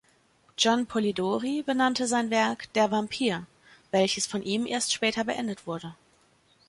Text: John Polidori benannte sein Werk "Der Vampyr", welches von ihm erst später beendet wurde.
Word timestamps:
John 0.57 0.87
Polidori 0.87 1.61
benannte 1.61 2.07
sein 2.07 2.31
Werk 2.31 2.73
"Der 2.73 2.89
Vampyr", 2.89 3.45
welches 3.91 4.25
von 4.25 4.41
ihm 4.41 4.65
erst 4.65 4.93
später 4.93 5.23
beendet 5.25 5.67
wurde. 5.67 5.93